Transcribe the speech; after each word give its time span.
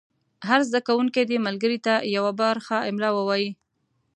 هر 0.47 0.59
زده 0.69 0.79
کوونکی 0.87 1.23
دې 1.29 1.37
ملګري 1.47 1.79
ته 1.85 1.93
یوه 2.15 2.31
برخه 2.41 2.77
املا 2.89 3.09
ووایي. 3.13 3.49